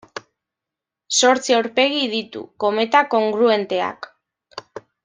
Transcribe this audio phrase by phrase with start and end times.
[1.19, 4.13] Zortzi aurpegi ditu: kometa kongruenteak.